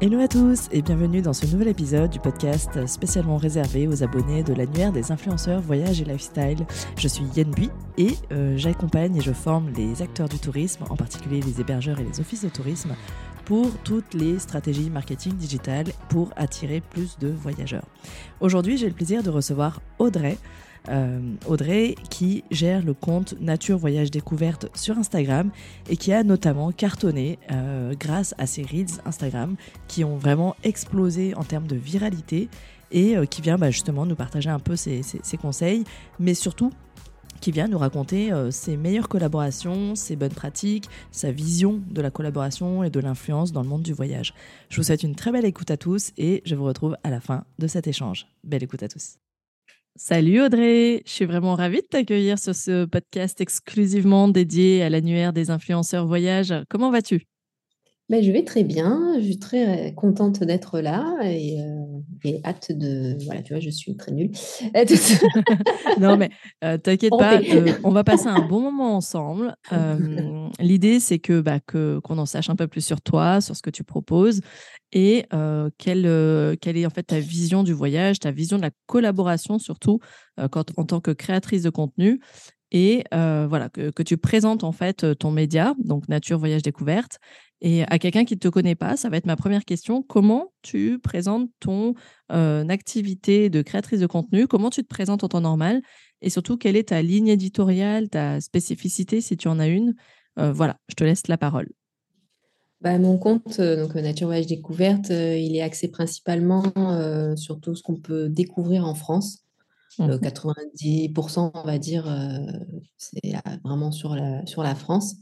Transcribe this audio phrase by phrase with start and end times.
[0.00, 4.44] Hello à tous et bienvenue dans ce nouvel épisode du podcast spécialement réservé aux abonnés
[4.44, 6.64] de l'annuaire des influenceurs voyage et lifestyle.
[6.96, 10.94] Je suis Yen Bui et euh, j'accompagne et je forme les acteurs du tourisme, en
[10.94, 12.94] particulier les hébergeurs et les offices de tourisme,
[13.44, 17.86] pour toutes les stratégies marketing digital pour attirer plus de voyageurs.
[18.38, 20.38] Aujourd'hui, j'ai le plaisir de recevoir Audrey.
[20.88, 25.50] Euh, Audrey qui gère le compte Nature Voyage Découverte sur Instagram
[25.88, 31.34] et qui a notamment cartonné euh, grâce à ses reels Instagram qui ont vraiment explosé
[31.34, 32.48] en termes de viralité
[32.90, 35.02] et euh, qui vient bah, justement nous partager un peu ses,
[35.40, 35.84] conseils,
[36.18, 36.72] mais surtout
[37.40, 42.82] qui vient nous raconter ses meilleures collaborations, ses bonnes pratiques, sa vision de la collaboration
[42.82, 44.34] et de l'influence dans le monde du voyage.
[44.70, 47.20] Je vous souhaite une très belle écoute à tous et je vous retrouve à la
[47.20, 48.26] fin de cet échange.
[48.42, 49.18] Belle écoute à tous.
[50.00, 55.32] Salut Audrey, je suis vraiment ravie de t'accueillir sur ce podcast exclusivement dédié à l'annuaire
[55.32, 56.54] des influenceurs voyage.
[56.68, 57.26] Comment vas-tu?
[58.08, 63.16] Ben, Je vais très bien, je suis très contente d'être là et, euh, hâte de...
[63.24, 64.30] Voilà, tu vois, je suis très nulle.
[66.00, 66.30] non mais
[66.64, 69.54] euh, t'inquiète pas, euh, on va passer un bon moment ensemble.
[70.60, 73.70] L'idée c'est que bah, qu'on en sache un peu plus sur toi, sur ce que
[73.70, 74.40] tu proposes
[74.92, 75.26] et
[75.76, 79.98] quelle, quelle, est en fait ta vision du voyage, ta vision de la collaboration surtout
[80.50, 82.20] quand, en tant que créatrice de contenu
[82.70, 87.18] et voilà que, tu présentes en fait ton média, donc Nature Voyage Découverte,
[87.60, 90.02] et à quelqu'un qui ne te connaît pas, ça va être ma première question.
[90.02, 91.94] Comment tu présentes ton
[92.28, 94.46] activité de créatrice de contenu?
[94.46, 95.82] Comment tu te présentes en temps normal?
[96.22, 99.94] Et surtout, quelle est ta ligne éditoriale, ta spécificité si tu en as une?
[100.36, 101.68] Voilà, je te laisse la parole.
[102.80, 106.62] Bah, mon compte, euh, euh, Nature Voyage Découverte, euh, il est axé principalement
[107.36, 109.44] sur tout ce qu'on peut découvrir en France.
[109.98, 112.06] 90%, mmh on va dire,
[112.96, 115.16] c'est vraiment sur la, sur la France.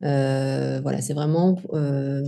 [0.00, 1.54] voilà, c'est vraiment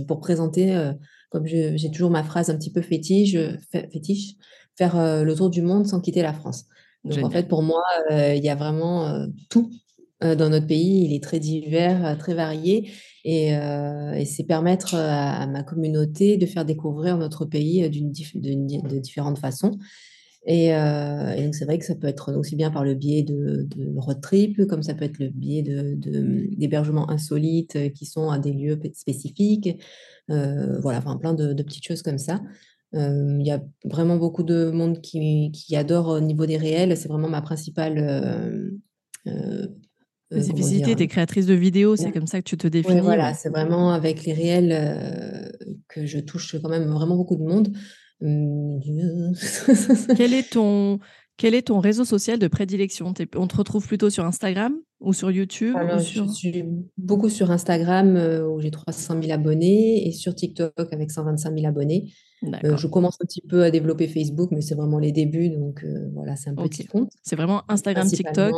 [0.07, 0.91] pour présenter,
[1.29, 3.37] comme j'ai toujours ma phrase un petit peu fétiche,
[3.71, 4.35] fétiche
[4.77, 6.65] faire le tour du monde sans quitter la France.
[7.03, 9.71] Donc en fait, pour moi, il y a vraiment tout
[10.21, 11.05] dans notre pays.
[11.05, 12.91] Il est très divers, très varié.
[13.27, 19.37] Euh, et, c'est permettre à, ma communauté de faire découvrir notre pays d'une de, différentes
[19.37, 19.77] façons.
[20.45, 23.67] Et, euh, donc, c'est vrai que ça peut être aussi bien par le biais de,
[23.95, 28.79] road trip, comme ça peut être le biais d'hébergements insolites qui sont à des lieux
[28.93, 29.79] spécifiques.
[30.29, 32.41] Euh, voilà, enfin, plein de, petites choses comme ça.
[32.93, 36.97] Il y a vraiment beaucoup de monde qui, qui, adore au niveau des réels.
[36.97, 38.79] C'est vraiment ma principale
[40.31, 43.01] Spécificité, tu es créatrice de vidéos, c'est comme ça que tu te définis.
[43.01, 45.49] voilà, c'est vraiment avec les réels euh,
[45.89, 47.75] que je touche quand même vraiment beaucoup de monde.
[48.21, 48.79] Hum,
[50.15, 50.99] quel, est ton,
[51.37, 53.13] quel est ton réseau social de prédilection?
[53.35, 56.63] On te retrouve plutôt sur Instagram ou sur YouTube Je suis
[56.97, 61.65] beaucoup sur Instagram euh, où j'ai 300 000 abonnés et sur TikTok avec 125 000
[61.65, 62.13] abonnés.
[62.63, 65.83] Euh, je commence un petit peu à développer Facebook, mais c'est vraiment les débuts, donc
[65.83, 67.11] euh, voilà, c'est un petit compte.
[67.23, 68.53] C'est vraiment Instagram, TikTok?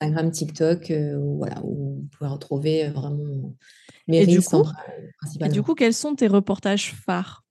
[0.00, 0.92] Instagram, TikTok,
[1.36, 3.54] voilà, où vous pouvez retrouver vraiment
[4.08, 7.42] mes et Et du coup, quels sont tes reportages phares?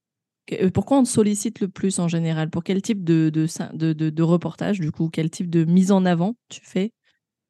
[0.74, 2.50] Pourquoi on te sollicite le plus en général?
[2.50, 3.46] Pour quel type de, de,
[3.92, 5.08] de, de, reportage, du coup?
[5.08, 6.92] Quel type de mise en avant tu fais?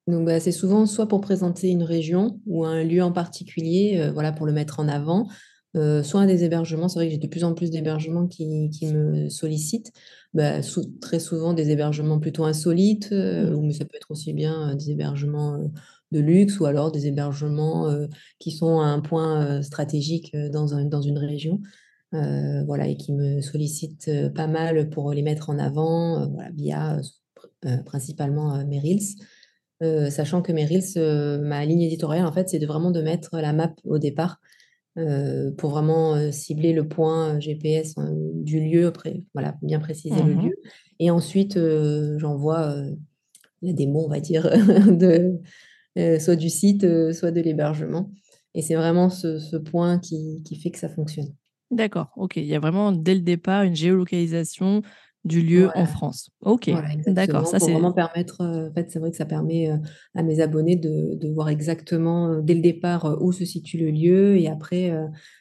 [0.09, 4.13] Donc, bah, c'est souvent soit pour présenter une région ou un lieu en particulier, euh,
[4.13, 5.29] voilà, pour le mettre en avant,
[5.77, 6.89] euh, soit des hébergements.
[6.89, 9.93] C'est vrai que j'ai de plus en plus d'hébergements qui, qui, me sollicitent.
[10.35, 10.61] Bah,
[11.01, 13.67] très souvent des hébergements plutôt insolites, euh, mmh.
[13.67, 15.59] mais ça peut être aussi bien des hébergements
[16.11, 17.91] de luxe ou alors des hébergements
[18.39, 21.61] qui sont à un point stratégique dans, un, dans une région.
[22.13, 27.01] Voilà, et qui me sollicitent pas mal pour les mettre en avant, voilà, via
[27.85, 29.17] principalement mes Reels.
[29.83, 33.03] Euh, sachant que mes Reels, euh, ma ligne éditoriale, en fait, c'est de vraiment de
[33.03, 34.41] mettre la map au départ
[34.97, 40.35] euh, pour vraiment cibler le point GPS hein, du lieu, après, voilà, bien préciser le
[40.35, 40.55] mmh lieu.
[41.01, 41.59] Et ensuite,
[42.19, 42.77] j'envoie
[43.63, 44.49] la démo, on va dire,
[44.87, 45.41] de,
[46.21, 48.11] soit du site, soit de l'hébergement.
[48.55, 51.33] Et c'est vraiment ce, point qui, qui fait que ça fonctionne.
[51.73, 52.37] D'accord, ok.
[52.37, 54.83] Il y a vraiment dès le départ une géolocalisation
[55.25, 56.31] du lieu en France.
[56.41, 56.71] Ok,
[57.07, 57.47] d'accord.
[57.47, 58.41] Ça, c'est vraiment permettre.
[58.41, 59.77] Euh, en fait, c'est vrai que ça permet euh,
[60.15, 63.91] à mes abonnés de, de voir exactement euh, dès le départ où se situe le
[63.91, 64.37] lieu.
[64.37, 64.93] Et après,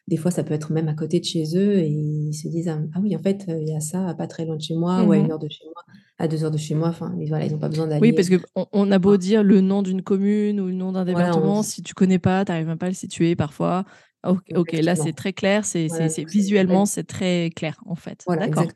[0.08, 1.80] des fois, ça peut être même à côté de chez eux.
[1.80, 4.56] Et ils se disent Ah oui, en fait, il y a ça pas très loin
[4.56, 5.84] de chez moi, ou à mmh une heure de chez moi,
[6.20, 6.90] à deux heures de chez moi.
[6.90, 8.02] Enfin, voilà, ils n'ont pas besoin d'aller.
[8.02, 11.06] Oui, parce qu'on on a beau dire le nom d'une commune ou le nom d'un
[11.06, 13.84] département, si tu connais pas, tu n'arrives même pas à le situer parfois.
[14.24, 15.66] Ok, là, c'est très clair.
[15.66, 15.88] C'est
[16.26, 18.26] visuellement, c'est très clair, en fait.
[18.28, 18.68] D'accord.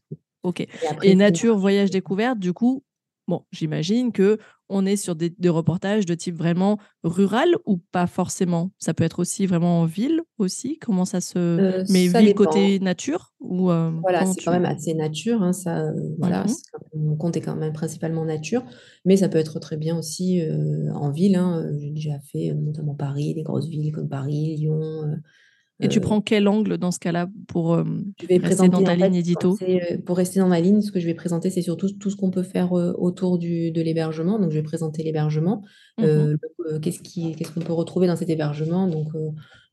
[0.43, 0.65] Ok.
[1.01, 2.83] Et, nature, voyage découverte, du coup,
[3.27, 4.37] bon, j'imagine que
[4.67, 8.71] on est sur des, reportages de type vraiment rural ou pas forcément?
[8.79, 10.79] Ça peut être aussi vraiment en ville aussi?
[10.79, 11.37] Comment ça se...
[11.37, 15.43] Euh, Mais ville côté nature ou euh, Voilà, c'est quand même assez nature.
[15.43, 16.53] Hein, ça, voilà, mmh
[16.97, 18.63] mon compte est quand même principalement nature.
[19.03, 20.41] Mais ça peut être très bien aussi
[20.93, 21.35] en ville.
[21.35, 21.69] Hein.
[21.77, 25.17] J'ai déjà fait notamment Paris, des grosses villes comme Paris, Lyon
[25.81, 27.83] et tu euh, prends quel angle dans ce cas-là pour euh,
[28.29, 29.57] rester dans ta ligne édito?
[29.61, 32.15] euh, Pour rester dans ma ligne, ce que je vais présenter, c'est surtout tout ce
[32.15, 34.39] qu'on peut faire autour du, de l'hébergement.
[34.39, 35.63] Donc, je vais présenter l'hébergement.
[35.97, 36.35] Mmh
[36.81, 38.87] qu'est-ce qu'on peut retrouver dans cet hébergement?
[38.87, 39.09] Donc,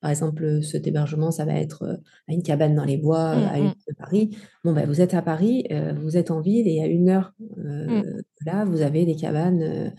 [0.03, 3.69] par exemple, cet hébergement, ça va être à une cabane dans les bois, à une
[3.69, 4.37] mmh de Paris.
[4.63, 5.67] Bon, ben, vous êtes à Paris,
[6.03, 8.03] vous êtes en ville et à une heure mmh.
[8.45, 9.93] là, vous avez des cabanes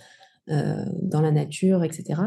[0.48, 2.22] dans la nature, etc.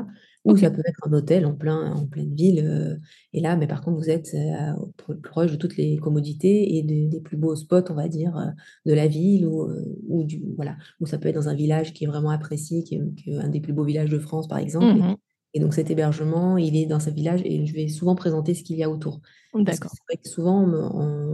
[0.46, 2.64] Ou ça peut être un hôtel en, plein, en pleine ville.
[2.64, 2.96] Euh,
[3.32, 7.20] et là, mais par contre, vous êtes euh, proche de toutes les commodités et des
[7.20, 8.50] plus beaux spots, on va dire, euh,
[8.86, 9.46] de la ville.
[9.46, 9.68] Ou,
[10.08, 10.76] ou, du, voilà.
[11.00, 13.60] ou ça peut être dans un village qui est vraiment apprécié, qui est, un des
[13.60, 14.98] plus beaux villages de France, par exemple.
[14.98, 15.16] Mmh
[15.54, 18.62] et, donc cet hébergement, il est dans ce village et je vais souvent présenter ce
[18.62, 19.22] qu'il y a autour.
[19.54, 19.90] D'accord.
[19.90, 20.70] C'est vrai que souvent,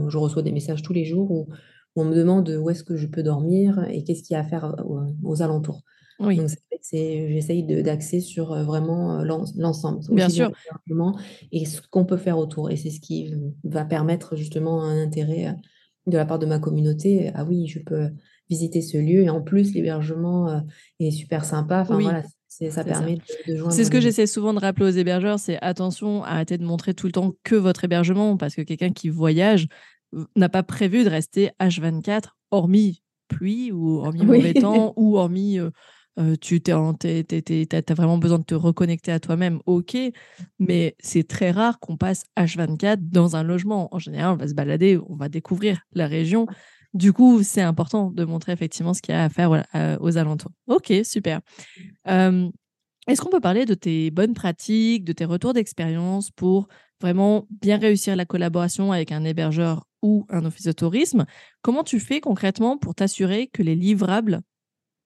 [0.09, 1.49] je reçois des messages tous les jours où,
[1.97, 4.44] on me demande où est-ce que je peux dormir et qu'est-ce qu'il y a à
[4.44, 4.76] faire
[5.25, 5.82] aux alentours.
[6.22, 6.36] Oui.
[6.36, 6.50] Donc,
[6.92, 10.00] j'essaye d'axer sur vraiment l'ensemble.
[10.10, 10.50] Bien sûr.
[11.52, 12.70] Et ce qu'on peut faire autour.
[12.70, 13.32] Et c'est ce qui
[13.64, 15.54] va permettre justement un intérêt
[16.06, 17.30] de la part de ma communauté.
[17.34, 18.10] Ah oui, je peux
[18.50, 19.22] visiter ce lieu.
[19.22, 20.62] Et en plus, l'hébergement
[20.98, 21.82] est super sympa.
[21.82, 22.22] Enfin, voilà,
[22.70, 23.72] ça permet de, joindre.
[23.72, 27.06] C'est ce que j'essaie souvent de rappeler aux hébergeurs, c'est attention, arrêtez de montrer tout
[27.06, 29.68] le temps que votre hébergement, parce que quelqu'un qui voyage
[30.36, 35.58] n'a pas prévu de rester H24, hormis pluie ou hormis mauvais temps ou hormis
[36.41, 39.97] tu as vraiment besoin de te reconnecter à toi-même, ok,
[40.59, 43.94] mais c'est très rare qu'on passe H24 dans un logement.
[43.94, 46.47] En général, on va se balader, on va découvrir la région.
[46.94, 49.50] Du coup, c'est important de montrer effectivement ce qu'il y a à faire
[50.00, 50.53] aux alentours.
[50.67, 51.41] Ok, super.
[52.06, 56.69] Est-ce qu'on peut parler de tes bonnes pratiques, de tes retours d'expérience pour
[57.00, 61.25] vraiment bien réussir la collaboration avec un hébergeur ou un office de tourisme?
[61.62, 64.43] Comment tu fais concrètement pour t'assurer que les livrables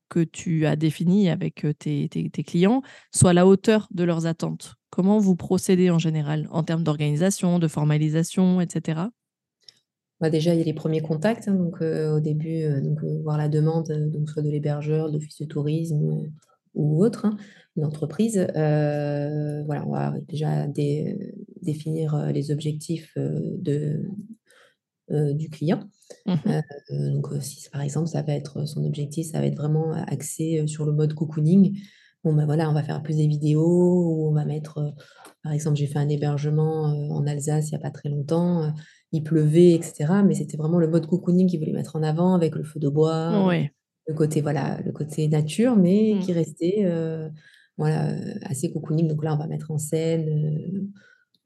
[0.08, 2.08] que tu as défini avec tes,
[2.46, 2.82] clients
[3.12, 7.68] soit la hauteur de leurs attentes Comment vous procédez en général en termes d'organisation, de
[7.68, 9.00] formalisation, etc.
[10.20, 11.48] Bah déjà, il y a les premiers contacts.
[11.48, 15.44] Hein, donc, au début, donc, voir la demande, donc, soit de l'hébergeur, de l'office de
[15.44, 16.30] tourisme
[16.74, 17.36] ou autre, hein,
[17.76, 18.46] une entreprise.
[18.54, 20.66] voilà, on va déjà
[21.62, 24.02] définir les objectifs de,
[25.10, 25.80] du client.
[26.24, 26.60] Mmh
[26.90, 30.84] donc si par exemple, ça va être son objectif, ça va être vraiment axé sur
[30.84, 31.78] le mode cocooning.
[32.24, 34.94] Bon, ben voilà, on va faire plus des vidéos ou on va mettre,
[35.42, 38.72] par exemple, j'ai fait un hébergement en Alsace il n'y a pas très longtemps,
[39.12, 40.12] il pleuvait, etc.
[40.24, 42.88] Mais c'était vraiment le mode cocooning qu'il voulait mettre en avant avec le feu de
[42.88, 43.52] bois,
[44.08, 46.20] le côté, voilà, le côté nature, mais mmh.
[46.20, 46.84] qui restait
[47.78, 48.12] voilà,
[48.42, 49.06] assez cocooning.
[49.06, 50.90] Donc là, on va mettre en scène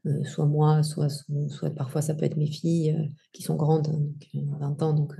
[0.06, 1.10] euh, soit moi, soit,
[1.48, 3.04] soit parfois ça peut être mes filles euh,
[3.34, 5.12] qui sont grandes, hein, donc 20 euh, ans, donc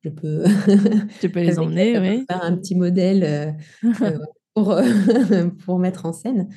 [0.00, 0.44] je peux,
[1.20, 2.24] tu peux les emmener, oui.
[2.26, 3.54] faire un petit modèle
[4.54, 4.74] pour,
[5.66, 6.48] pour mettre en scène.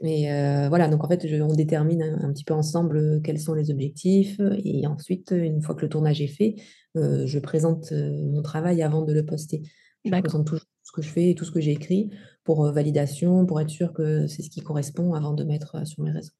[0.00, 0.28] Et
[0.68, 4.40] voilà, donc en fait, on détermine un, petit peu ensemble quels sont les objectifs.
[4.64, 6.54] Et ensuite, une fois que le tournage est fait,
[6.94, 9.60] je présente mon travail avant de le poster.
[10.04, 12.10] Je présente tout ce que je fais, tout ce que j'ai écrit
[12.44, 16.12] pour validation, pour être sûr que c'est ce qui correspond avant de mettre sur mes
[16.12, 16.30] réseaux.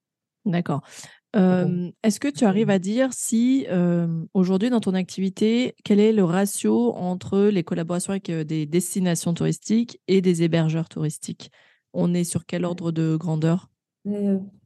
[0.45, 0.83] D'accord.
[1.35, 3.67] Est-ce que tu arrives à dire si
[4.35, 10.01] aujourd'hui dans ton activité, quel est le ratio entre les collaborations avec des destinations touristiques
[10.09, 11.51] et des hébergeurs touristiques?
[11.93, 13.69] On est sur quel ordre de grandeur?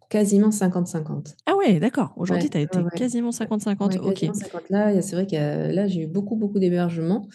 [0.09, 1.37] Quasiment 50-50.
[1.47, 2.12] Ah ouais, d'accord.
[2.17, 3.97] Aujourd'hui, tu as été quasiment 50-50.
[3.97, 4.23] ok.
[4.69, 7.26] Là, c'est vrai que là, j'ai eu beaucoup, beaucoup d'hébergements.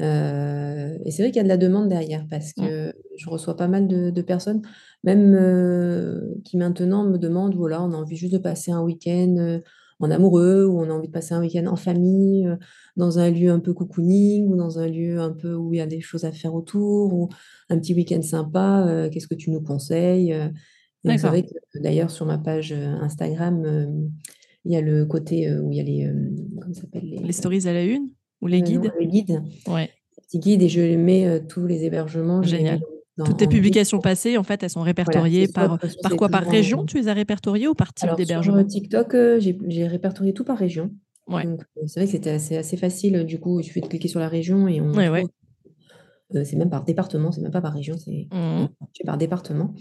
[0.00, 3.68] Et c'est vrai qu'il y a de la demande derrière parce que je reçois pas
[3.68, 4.62] mal de personnes
[5.04, 9.60] même qui maintenant me demandent, voilà, on a envie juste de passer un week-end
[10.00, 12.48] en amoureux, ou on a envie de passer un week-end en famille,
[12.96, 15.80] dans un lieu un peu cocooning, ou dans un lieu un peu où il y
[15.80, 17.28] a des choses à faire autour, ou
[17.68, 20.34] un petit week-end sympa, qu'est-ce que tu nous conseilles
[21.04, 24.10] c'est vrai que d'ailleurs sur ma page Instagram,
[24.64, 26.10] il y a le côté où il y a les,
[26.60, 28.10] comment s'appelle les, stories à la une?
[28.40, 29.42] Ou les guides Les guides.
[29.66, 29.90] Ouais.
[30.16, 32.42] Les petits guides et je mets tous les hébergements.
[32.42, 32.80] Génial.
[33.24, 36.28] Toutes tes publications passées, en fait, elles sont répertoriées par, par quoi?
[36.28, 38.58] Par région Tu les as répertoriées ou par type d'hébergement?
[38.58, 40.90] Sur TikTok, euh, j'ai répertorié tout par région.
[41.26, 41.46] Ouais.
[41.46, 43.24] Euh, c'est vrai que c'était assez, assez, facile.
[43.24, 44.92] Du coup, il suffit de cliquer sur la région et on.
[44.92, 45.24] Ouais,
[46.34, 48.68] euh, c'est même par département, c'est même pas par région, c'est mmh.
[49.04, 49.74] par département.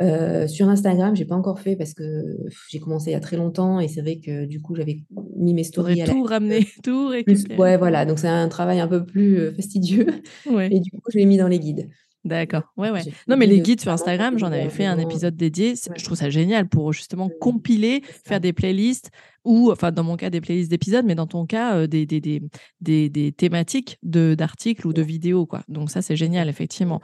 [0.00, 2.36] Sur Instagram, j'ai pas encore fait parce que
[2.68, 5.02] j'ai commencé il y a très longtemps et c'est vrai que du coup j'avais
[5.36, 6.02] mis mes stories.
[6.02, 7.58] À tout ramener, tout récupérer.
[7.58, 10.06] ouais, voilà, donc c'est un travail un peu plus fastidieux.
[10.46, 11.88] Et du coup, je l'ai mis dans les guides.
[12.24, 12.62] D'accord.
[12.76, 13.02] Ouais, ouais.
[13.26, 15.74] Non, mais les guides sur Instagram, j'en avais fait un épisode dédié.
[15.96, 19.10] Je trouve ça génial pour justement compiler, faire des playlists
[19.44, 22.20] ou, enfin, dans mon cas, des playlists d'épisodes, mais dans ton cas, euh, des, des,
[22.20, 25.62] des, des, thématiques d'articles ou de vidéos, quoi.
[25.66, 27.00] Donc, ça, c'est génial, effectivement.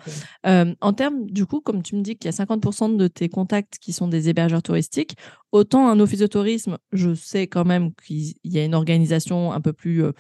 [0.47, 3.29] Euh, en termes, du coup, comme tu me dis qu'il y a 50% de tes
[3.29, 5.17] contacts qui sont des hébergeurs touristiques,
[5.51, 9.61] autant un office de tourisme, je sais quand même qu'il y a une organisation un
[9.61, 10.13] peu plus euh,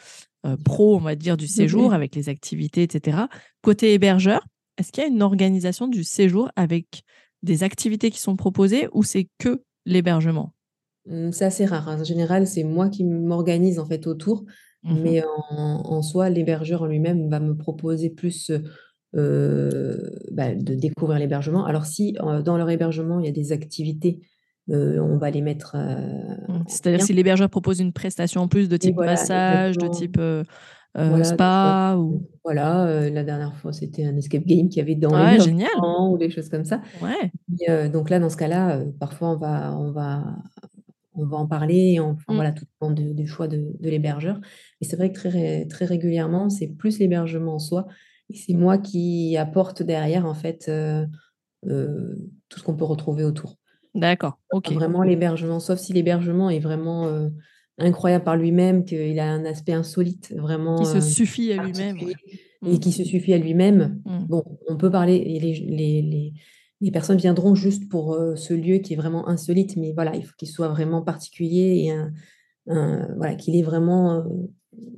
[0.64, 3.18] pro, on va dire, du séjour avec les activités, etc.
[3.62, 4.44] Côté hébergeur,
[4.78, 7.02] est-ce qu'il y a une organisation du séjour avec
[7.42, 10.54] des activités qui sont proposées ou c'est que l'hébergement?
[11.06, 11.88] Mmh, C'est assez rare.
[11.88, 14.44] En général, c'est moi qui m'organise en fait autour.
[14.84, 18.52] Mmh mais en, soi, l'hébergeur en lui-même va me proposer plus
[19.16, 21.64] euh, bah, de découvrir l'hébergement.
[21.66, 22.12] Alors si
[22.44, 24.20] dans leur hébergement, il y a des activités,
[24.70, 25.76] euh, on va les mettre.
[25.76, 30.44] Mmh, c'est-à-dire si l'hébergeur propose une prestation en plus de type massage, de type euh,
[30.94, 32.28] voilà, spa ou...
[32.44, 35.70] Voilà, la dernière fois, c'était un escape game qu'il y avait dans ouais, les génial.
[35.80, 36.80] ou des choses comme ça.
[37.02, 37.88] Ouais.
[37.90, 40.24] donc là, dans ce cas-là, parfois, on va, on, va,
[41.14, 42.34] on va en parler, enfin, mmh.
[42.34, 44.40] voilà, tout dépend du choix de, de l'hébergeur.
[44.80, 47.86] Et c'est vrai que très, très régulièrement, c'est plus l'hébergement en soi.
[48.30, 50.70] Et c'est moi qui apporte derrière, en fait,
[51.62, 53.56] tout ce qu'on peut retrouver autour.
[53.94, 54.72] D'accord, ok.
[54.72, 57.30] Vraiment l'hébergement, sauf si l'hébergement est vraiment
[57.78, 60.78] incroyable par lui-même, qu'il a un aspect insolite, vraiment.
[60.78, 61.96] Qui se suffit à lui-même.
[62.66, 62.78] Et mmh.
[62.80, 64.02] qui se suffit à lui-même.
[64.04, 64.24] Mmh.
[64.28, 66.32] Bon, on peut parler, les, les, les,
[66.80, 70.34] les personnes viendront juste pour ce lieu qui est vraiment insolite, mais voilà, il faut
[70.36, 74.24] qu'il soit vraiment particulier et un, voilà, qu'il ait vraiment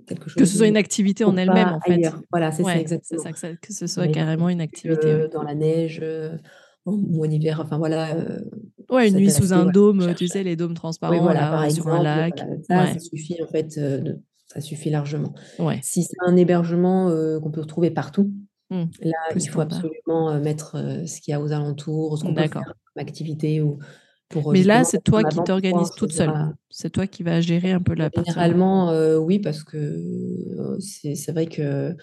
[0.07, 0.37] quelque chose.
[0.37, 2.01] Que ce soit une activité en elle-même, en fait.
[2.31, 3.23] Voilà, c'est ça exactement.
[3.35, 5.27] Ça, que ce soit carrément une activité.
[5.33, 6.03] Dans la neige,
[6.87, 8.17] ou en hiver, enfin voilà.
[8.91, 12.45] Ouais, une nuit sous un dôme, tu sais, les dômes transparents là, sur un lac.
[12.67, 13.81] ça, suffit en fait,
[14.47, 15.35] ça suffit largement.
[15.83, 18.33] Si c'est un hébergement qu'on peut retrouver partout,
[18.71, 18.85] mmh.
[19.03, 22.51] là, il faut absolument mettre ce qu'il y a aux alentours, ce qu'on peut faire
[22.51, 23.79] comme activité ou
[24.29, 26.55] pour, Mais là, c'est toi qui t'organises toute seule.
[26.69, 28.31] C'est toi qui vas gérer un peu la partie.
[28.31, 31.97] Généralement, oui, parce que c'est vrai que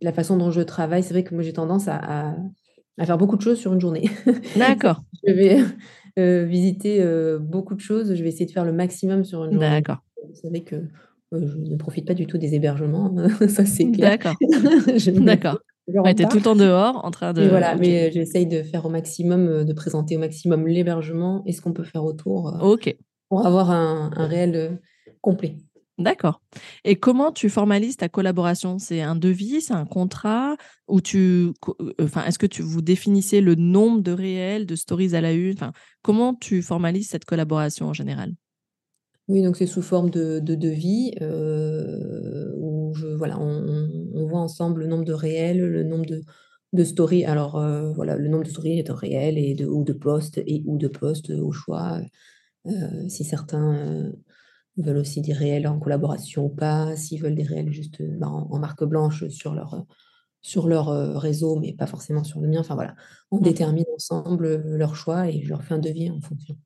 [0.00, 2.36] la façon dont je travaille, c'est vrai que moi j'ai tendance à, à
[3.06, 4.10] faire beaucoup de choses sur une journée.
[4.56, 5.02] D'accord.
[5.26, 5.58] je vais
[6.18, 8.14] euh, visiter euh, beaucoup de choses.
[8.14, 9.68] Je vais essayer de faire le maximum sur une journée.
[9.68, 9.98] D'accord.
[10.28, 10.82] Vous savez que euh,
[11.32, 13.14] je ne profite pas du tout des hébergements.
[13.48, 14.10] ça, c'est clair.
[14.10, 14.34] D'accord.
[15.20, 15.58] D'accord.
[15.86, 17.48] tu es tout le temps dehors en train de.
[17.48, 21.72] voilà, mais j'essaye de faire au maximum, de présenter au maximum l'hébergement et ce qu'on
[21.72, 22.56] peut faire autour.
[22.62, 22.96] ok.
[23.28, 24.80] Pour avoir un, un réel
[25.20, 25.56] complet.
[25.98, 26.40] D'accord.
[26.84, 28.78] Et comment tu formalises ta collaboration?
[28.78, 30.56] C'est un devis, c'est un contrat?
[30.86, 31.52] Ou tu,
[32.00, 35.54] enfin, est-ce que tu vous définissez le nombre de réels, de stories à la une?
[35.54, 38.32] Enfin, comment tu formalises cette collaboration en général?
[39.26, 41.14] Oui, donc c'est sous forme de, devis
[42.56, 47.24] où je, voilà, on, voit ensemble le nombre de réels, le nombre de, stories.
[47.24, 47.60] Alors
[47.96, 50.86] voilà, le nombre de stories est réel et de ou de posts et ou de
[50.86, 52.00] posts au choix.
[53.08, 54.12] si certains
[54.84, 58.28] veulent aussi des réels en collaboration ou pas, s'ils veulent des réels juste euh, bah,
[58.28, 59.80] en, marque blanche sur leur, euh,
[60.40, 62.60] sur leur euh, réseau, mais pas forcément sur le mien.
[62.60, 62.94] Enfin voilà,
[63.30, 66.56] on détermine ensemble leur choix et je leur fais un devis en fonction.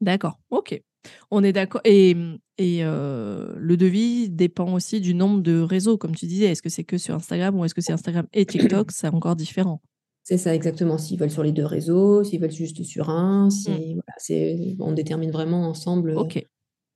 [0.00, 0.82] D'accord, ok.
[1.30, 1.80] On est d'accord.
[1.84, 2.14] Et,
[2.58, 6.46] et le devis dépend aussi du nombre de réseaux, comme tu disais.
[6.46, 8.90] Est-ce que c'est que sur Instagram ou est-ce que c'est Instagram et TikTok?
[8.92, 9.80] C'est encore différent.
[10.24, 10.98] C'est ça, exactement.
[10.98, 14.00] S'ils veulent sur les deux réseaux, s'ils veulent juste sur un, si, mmh.
[14.28, 16.46] voilà, on détermine vraiment ensemble Ok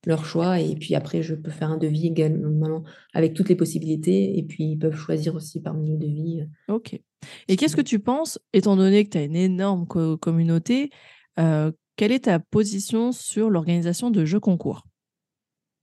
[0.05, 0.59] leur choix.
[0.59, 2.83] Et puis après, je peux faire un devis également
[3.13, 4.37] avec toutes les possibilités.
[4.37, 6.41] Et puis, ils peuvent choisir aussi parmi les devis.
[6.41, 6.99] Euh, ok.
[7.47, 10.91] Et qu'est-ce que tu penses, étant donné que tu as une énorme communauté,
[11.39, 14.83] euh, quelle est ta position sur l'organisation de jeux concours?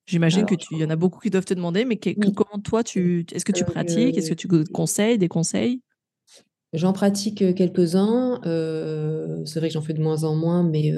[0.06, 3.24] J'imagine que tu y en a beaucoup qui doivent te demander, mais comment toi, tu,
[3.32, 4.16] est-ce que tu euh, pratiques?
[4.18, 5.80] Est-ce que tu conseilles des conseils
[6.72, 8.40] J'en pratique quelques-uns.
[9.44, 10.92] c'est vrai que j'en fais de moins en moins, mais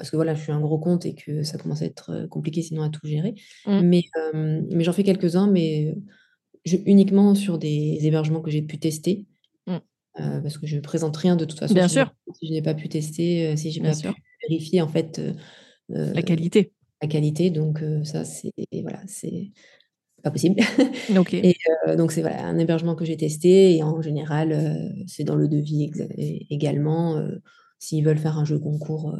[0.00, 2.62] parce que voilà, je suis un gros compte et que ça commence à être compliqué
[2.62, 3.34] sinon à tout gérer.
[3.66, 3.80] Mmh.
[3.82, 4.02] Mais,
[4.32, 5.94] mais j'en fais quelques-uns, mais
[6.64, 9.26] uniquement sur des hébergements que j'ai pu tester.
[9.66, 10.40] Mmh.
[10.42, 11.74] parce que je ne présente rien de toute façon.
[11.74, 12.14] Bien si sûr.
[12.32, 14.08] Si je n'ai pas pu tester, si je n'ai pas pu
[14.48, 15.20] vérifier en fait
[15.90, 16.72] la qualité.
[17.02, 19.50] La qualité, donc ça c'est voilà, c'est
[20.22, 20.62] pas possible.
[21.14, 21.34] Ok.
[21.34, 21.56] et
[21.98, 25.90] donc c'est voilà, un hébergement que j'ai testé et en général c'est dans le devis
[26.48, 27.22] également.
[27.78, 29.14] S'ils veulent faire un jeu concours,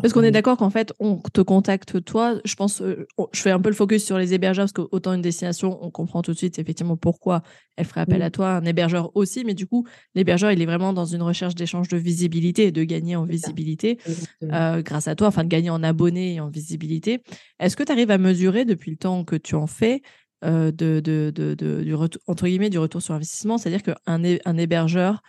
[0.00, 2.36] parce qu'on est d'accord qu'en fait, on te contacte toi.
[2.44, 5.22] Je pense, euh, je fais un peu le focus sur les hébergeurs parce qu'autant une
[5.22, 7.42] destination, on comprend tout de suite effectivement pourquoi
[7.76, 9.44] elle ferait appel à toi, un hébergeur aussi.
[9.44, 12.84] Mais du coup, l'hébergeur, il est vraiment dans une recherche d'échange de visibilité et de
[12.84, 13.98] gagner en visibilité
[14.44, 17.22] euh, grâce à toi, enfin de gagner en abonnés et en visibilité.
[17.58, 20.02] Est-ce que tu arrives à mesurer depuis le temps que tu en fais
[20.42, 23.58] de, de, de, du retour, entre guillemets, du retour sur investissement?
[23.58, 25.22] C'est-à-dire qu'un un hébergeur,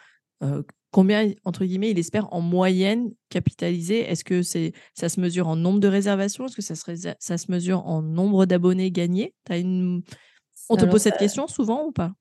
[0.95, 3.99] combien, entre guillemets, il espère en moyenne capitaliser?
[4.09, 6.45] Est-ce que c'est, ça se mesure en nombre de réservations?
[6.45, 9.33] Est-ce que ça se, ça se mesure en nombre d'abonnés gagnés?
[9.49, 10.03] Une...
[10.69, 12.13] On te pose cette question souvent ou pas?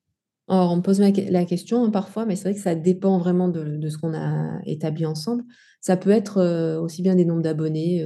[0.49, 3.47] Alors, on me pose la question hein, parfois, mais c'est vrai que ça dépend vraiment
[3.47, 5.45] de, ce qu'on a établi ensemble.
[5.79, 8.05] Ça peut être euh, aussi bien des nombres d'abonnés,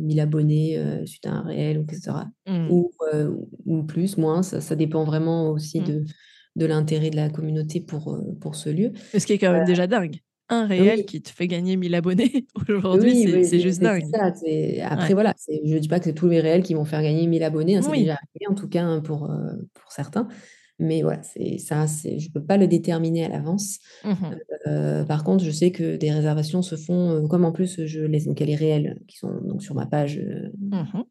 [0.00, 2.12] 1000 euh, abonnés euh, suite à un réel, etc.
[2.46, 2.70] Mmh.
[2.70, 2.90] Ou,
[3.64, 5.84] ou, plus, moins, ça, dépend vraiment aussi mmh.
[5.84, 6.04] de,
[6.56, 8.92] de l'intérêt de la communauté pour, pour ce lieu.
[9.16, 10.16] Ce qui est quand même déjà dingue.
[10.52, 14.04] Un réel qui te fait gagner 1000 abonnés aujourd'hui, c'est juste dingue.
[14.82, 17.26] après, voilà, je ne dis pas que c'est tous les réels qui vont faire gagner
[17.28, 19.30] 1000 abonnés, hein, c'est déjà arrivé en tout cas hein, pour,
[19.74, 20.26] pour certains.
[20.80, 23.78] Mais voilà, ça, je ne peux pas le déterminer à l'avance.
[24.02, 24.14] Mmh
[24.66, 28.00] euh, par contre, je sais que des réservations se font, euh, comme en plus, je
[28.00, 31.02] les, donc il y a les réels qui sont donc sur ma page euh, mmh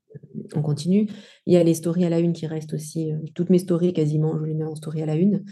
[0.56, 1.08] en continu.
[1.46, 3.12] Il y a les stories à la une qui restent aussi.
[3.36, 5.44] toutes mes stories, quasiment, je les mets en story à la une.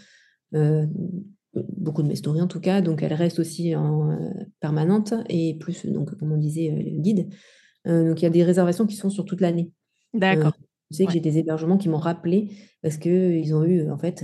[1.54, 4.18] beaucoup de mes stories en tout cas, donc elles restent aussi en
[4.60, 7.30] permanente et plus, donc, comme on disait, le guide.
[7.86, 9.72] donc il y a des réservations qui sont sur toute l'année.
[10.13, 10.54] D'accord.
[10.91, 12.51] Je sais que j'ai des hébergements qui m'ont rappelé
[12.82, 14.24] parce qu'ils ont eu, en fait,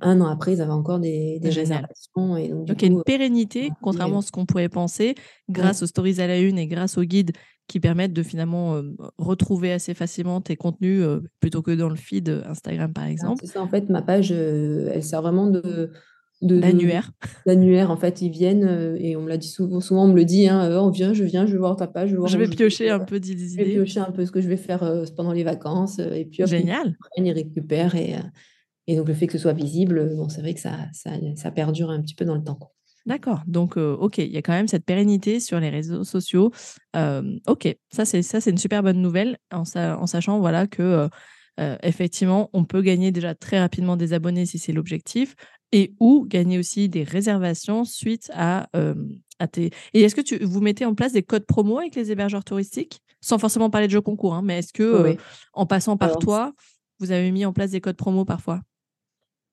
[0.00, 2.36] un an après, ils avaient encore des, des réservations.
[2.36, 5.14] Et donc, il y a une pérennité, contrairement à ce qu'on pouvait penser,
[5.50, 7.32] grâce aux stories à la une et grâce aux guides
[7.66, 8.80] qui permettent de finalement
[9.18, 11.04] retrouver assez facilement tes contenus
[11.40, 13.40] plutôt que dans le feed Instagram, par exemple.
[13.40, 15.92] C'est ça, en fait, ma page, elle sert vraiment de,
[16.40, 17.10] L'annuaire.
[17.46, 20.14] L'annuaire, en fait, ils viennent euh, et on me l'a dit souvent, souvent on me
[20.14, 22.10] le dit, hein, euh, on vient, je viens, je vais voir ta page.
[22.10, 23.48] Je, vais piocher un peu d'idées.
[23.48, 25.98] Je vais piocher un peu ce que je vais faire euh, pendant les vacances.
[25.98, 26.96] et puis, Génial.
[27.16, 28.14] Ils, ils récupèrent et,
[28.86, 31.50] et donc le fait que ce soit visible, bon, c'est vrai que ça, ça, ça,
[31.50, 32.58] perdure un petit peu dans le temps.
[33.04, 33.42] D'accord.
[33.46, 36.52] Donc, OK, il y a quand même cette pérennité sur les réseaux sociaux.
[36.94, 41.08] OK, ça, c'est ça, c'est une super bonne nouvelle en, en sachant voilà, que
[41.82, 45.34] effectivement, on peut gagner déjà très rapidement des abonnés si c'est l'objectif
[45.72, 48.68] et ou gagner aussi des réservations suite à,
[49.38, 49.70] à tes...
[49.94, 53.00] Et est-ce que tu, vous mettez en place des codes promo avec les hébergeurs touristiques?
[53.20, 55.16] Sans forcément parler de jeux concours, hein, mais est-ce que,
[55.52, 56.52] en passant par toi,
[57.00, 58.62] vous avez mis en place des codes promo parfois?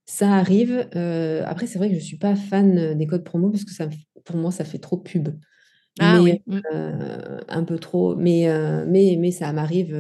[0.05, 0.87] Ça arrive.
[1.45, 3.89] après, c'est vrai que je ne suis pas fan des codes promo parce que ça,
[4.23, 5.29] pour moi, ça fait trop pub.
[5.99, 6.41] Ah oui.
[6.45, 6.59] Mmh.
[7.47, 8.15] un peu trop.
[8.15, 8.47] Mais,
[8.85, 9.97] mais, mais ça m'arrive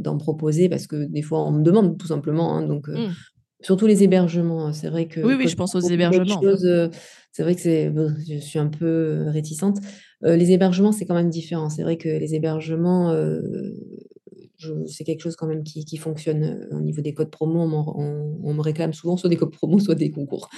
[0.00, 2.56] d'en proposer parce que des fois, on me demande tout simplement.
[2.56, 3.08] Hein, donc, mmh.
[3.60, 4.72] Surtout les hébergements, hein.
[4.72, 6.40] c'est vrai que Oui, oui, je pense aux hébergements.
[7.32, 7.92] c'est vrai que c'est
[8.28, 9.78] je suis un peu, réticente.
[10.22, 11.68] les hébergements, c'est quand même différent.
[11.68, 13.12] C'est vrai que les hébergements,
[14.86, 17.60] c'est quelque chose quand même qui fonctionne, au niveau des codes promo.
[17.62, 20.48] On me réclame souvent soit des codes promo, soit des concours.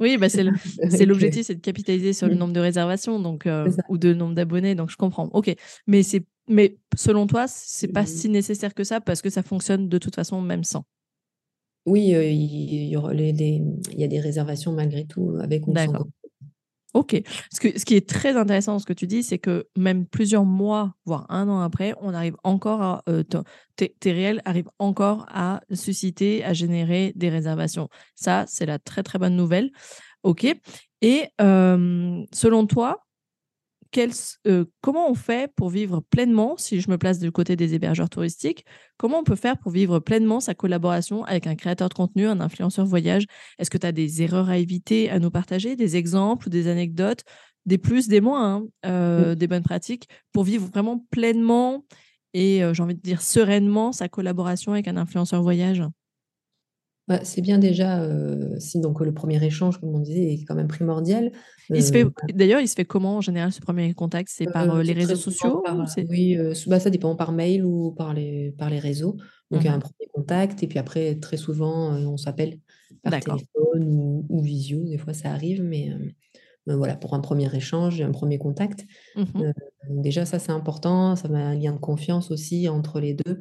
[0.00, 0.44] oui, bah, c'est
[1.06, 3.46] l'objectif, c'est de capitaliser sur le nombre de réservations donc
[3.88, 5.28] ou de nombre d'abonnés, donc je comprends.
[5.32, 5.54] OK,
[5.86, 6.02] mais
[6.48, 8.06] mais selon toi, c'est pas mmh.
[8.06, 10.84] si nécessaire que ça parce que ça fonctionne de toute façon même sans?
[11.86, 16.06] Oui, il y aura les il y a des réservations malgré tout, avec ou sans
[16.94, 17.20] OK.
[17.52, 20.06] Ce que ce qui est très intéressant dans ce que tu dis, c'est que même
[20.06, 23.02] plusieurs mois, voire un an après, on arrive encore à,
[23.76, 27.88] tes réels arrivent encore à susciter, à générer des réservations.
[28.14, 29.70] Ça, c'est la très, très bonne nouvelle.
[30.22, 30.46] OK
[31.02, 33.03] et selon toi
[34.46, 38.10] euh, comment on fait pour vivre pleinement, si je me place du côté des hébergeurs
[38.10, 38.64] touristiques,
[38.96, 42.40] comment on peut faire pour vivre pleinement sa collaboration avec un créateur de contenu, un
[42.40, 43.24] influenceur voyage?
[43.58, 46.68] Est-ce que tu as des erreurs à éviter, à nous partager, des exemples ou des
[46.68, 47.22] anecdotes,
[47.66, 51.84] des plus, des moins, hein, euh, des bonnes pratiques pour vivre vraiment pleinement
[52.34, 55.82] et, euh, j'ai envie de dire, sereinement sa collaboration avec un influenceur voyage?
[57.06, 58.08] Bah, c'est bien déjà,
[58.58, 61.32] si donc le premier échange, comme on disait, est quand même primordial.
[61.70, 64.30] Il se fait d'ailleurs, il se fait comment en général ce premier contact?
[64.32, 65.62] C'est par, les réseaux sociaux
[66.08, 69.16] oui, bah, ça dépend par mail ou par les par les réseaux.
[69.50, 72.58] Donc il y a mmh un premier contact et puis après très souvent, on s'appelle
[73.02, 75.90] par téléphone ou visio, des fois ça arrive, mais
[76.66, 78.86] voilà, pour un premier échange et un premier contact.
[79.16, 79.52] Mmh
[79.90, 83.38] déjà ça c'est important, ça met un lien de confiance aussi entre les deux.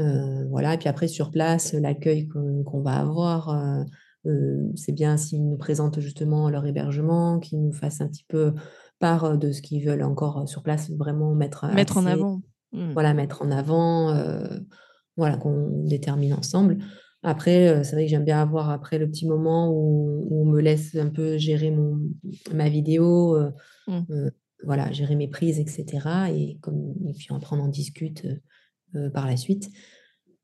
[0.00, 3.84] Euh, voilà, et puis après, sur place, l'accueil qu'on va avoir, euh,
[4.26, 8.54] euh, c'est bien s'ils nous présentent justement leur hébergement, qu'ils nous fassent un petit peu
[8.98, 12.40] part de ce qu'ils veulent encore sur place, vraiment mettre, mettre en avant.
[12.72, 12.92] Mmh.
[12.92, 14.14] Voilà, mettre en avant,
[15.16, 16.78] voilà, qu'on détermine ensemble.
[17.22, 20.94] Après, c'est vrai que j'aime bien avoir après le petit moment où, on me laisse
[20.94, 21.98] un peu gérer mon,
[22.54, 23.38] ma vidéo,
[23.88, 24.02] mmh.
[24.64, 26.30] voilà, gérer mes prises, etc.
[26.32, 28.26] Et, comme, et puis après, on en discute
[29.12, 29.70] par la suite.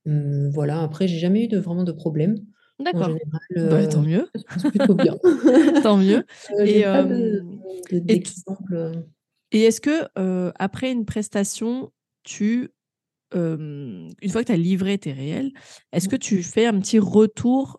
[0.07, 2.37] Hum, voilà, après, j'ai jamais eu de, vraiment de problème.
[2.79, 3.11] D'accord.
[3.55, 4.29] Bah, tant mieux.
[4.71, 5.17] plutôt bien.
[5.83, 6.25] tant mieux.
[6.59, 7.41] Euh,
[7.91, 8.23] et,
[9.53, 10.09] et est-ce que
[10.59, 12.71] après une prestation, tu
[13.35, 15.53] une fois que tu as livré tes réels,
[15.93, 17.77] est-ce que tu fais un petit retour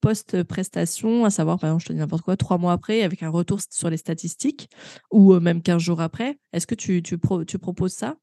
[0.00, 3.28] post-prestation, à savoir, par exemple, je te dis n'importe quoi, trois mois après, avec un
[3.28, 4.68] retour sur les statistiques,
[5.10, 6.38] ou même 15 jours après?
[6.52, 8.16] Est-ce que tu, tu, tu, proposes ça?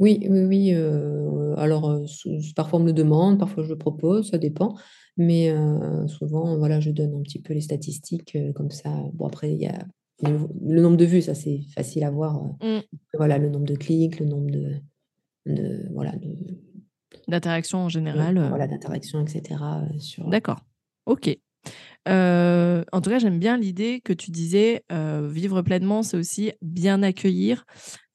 [0.00, 0.74] Oui, oui, oui.
[1.56, 2.00] alors,
[2.54, 4.76] parfois on me le demande, parfois je le propose, ça dépend.
[5.16, 5.52] Mais
[6.06, 8.90] souvent, voilà, je donne un petit peu les statistiques comme ça.
[9.14, 9.78] Bon, après, il y a
[10.22, 12.40] le, nombre de vues, ça c'est facile à voir.
[12.62, 12.80] Mmh.
[13.14, 14.74] Voilà, le nombre de clics, le nombre de,
[15.46, 16.14] de voilà,
[17.28, 18.38] d'interactions en général.
[18.48, 19.60] Voilà, d'interactions, etc.
[19.98, 20.28] Sur...
[20.28, 20.60] D'accord.
[21.06, 21.38] Ok.
[22.06, 27.64] En tout cas, j'aime bien l'idée que tu disais, vivre pleinement, c'est aussi bien accueillir.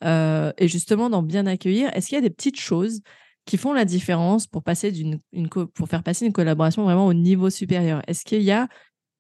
[0.04, 3.02] et justement, dans bien accueillir, est-ce qu'il y a des petites choses
[3.46, 7.13] qui font la différence pour, passer d'une, une pour faire passer une collaboration vraiment au
[7.13, 8.02] niveau supérieur?
[8.08, 8.68] Est-ce qu'il y a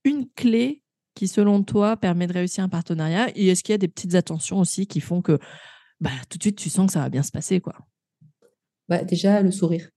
[0.05, 0.81] une clé
[1.15, 3.29] qui, selon toi, permet de réussir un partenariat?
[3.35, 5.37] Et est-ce qu'il y a des petites attentions aussi qui font que
[5.99, 7.75] bah, tout de suite, tu sens que ça va bien se passer quoi?
[8.89, 9.89] Bah, Déjà, le sourire.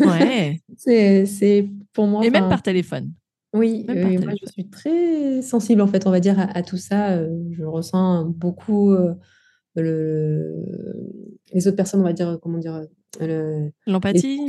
[0.00, 0.60] Ouais.
[0.76, 2.24] c'est, pour moi.
[2.24, 3.12] Et même par téléphone.
[3.52, 7.12] Oui, moi je suis très sensible en fait, on va dire, à, tout ça.
[7.12, 9.14] Euh, je ressens beaucoup euh,
[9.76, 10.64] le,
[11.52, 12.86] les autres personnes, on va dire, comment dire,
[13.86, 14.40] l'empathie,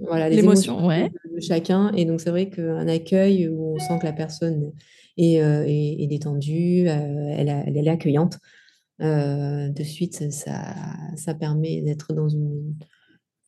[0.00, 1.10] voilà, l'émotion ouais.
[1.32, 1.92] de, chacun.
[1.96, 4.72] Et donc c'est vrai qu'un accueil où on sent que la personne
[5.16, 8.38] est, euh, est, détendue, elle, elle, est accueillante.
[8.98, 10.74] de suite, ça,
[11.14, 12.74] ça permet d'être dans une,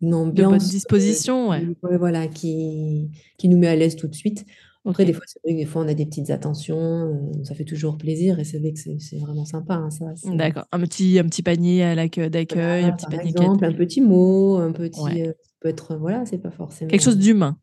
[0.01, 0.53] une ambiance.
[0.53, 1.67] De bonne disposition, ouais.
[1.99, 4.47] voilà, qui, qui nous met à l'aise tout de suite.
[4.85, 7.55] Après, des fois, c'est vrai que des fois, on a des petites attentions, euh, ça
[7.55, 9.75] fait toujours plaisir et c'est vrai que c'est vraiment sympa.
[9.75, 10.65] Hein, ça, D'accord.
[10.73, 14.73] Un petit, un petit panier à d'accueil, un petit par exemple, un petit mot, un
[14.73, 15.23] petit.
[15.23, 15.97] Euh, peut être.
[15.97, 16.91] Voilà, c'est pas forcément.
[16.91, 17.59] Quelque chose d'humain.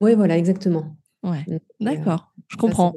[0.00, 0.96] Oui, voilà, exactement.
[1.22, 1.44] Ouais.
[1.48, 2.32] Euh, D'accord.
[2.48, 2.94] Je comprends.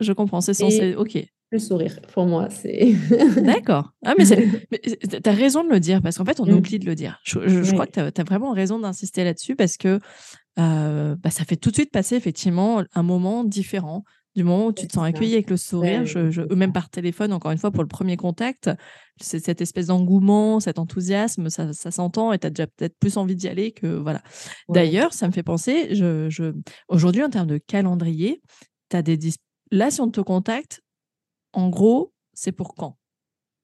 [0.00, 0.40] Je comprends.
[0.40, 0.96] C'est censé.
[0.96, 2.94] Ok le sourire, pour moi, c'est.
[3.42, 3.92] D'accord.
[4.04, 4.32] Ah, mais tu
[5.28, 6.54] as raison de le dire, parce qu'en fait, on mmh.
[6.54, 7.20] oublie de le dire.
[7.24, 10.00] Je, crois que tu as, vraiment raison d'insister là-dessus, parce que
[10.58, 14.04] euh, bah, ça fait tout de suite passer, effectivement, un moment différent.
[14.34, 17.50] Du moment où tu te sens accueilli avec le sourire, je, même par téléphone, encore
[17.50, 18.70] une fois, pour le premier contact,
[19.20, 23.36] c'est cette espèce d'engouement, cet enthousiasme, ça, s'entend et tu as déjà peut-être plus envie
[23.36, 23.86] d'y aller que.
[23.86, 24.22] voilà.
[24.70, 26.54] D'ailleurs, ça me fait penser, je,
[26.88, 28.40] aujourd'hui, en termes de calendrier,
[28.90, 29.18] as des.
[29.70, 30.80] Là, si on te contacte,
[31.52, 32.96] en gros, c'est pour quand?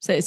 [0.01, 0.21] C'est,